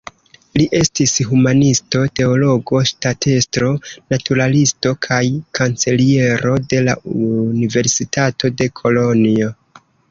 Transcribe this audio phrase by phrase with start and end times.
[0.59, 3.69] Li estis humanisto, teologo, ŝtatestro,
[4.15, 5.23] naturalisto kaj
[5.61, 9.57] kanceliero de la Universitato de Kolonjo.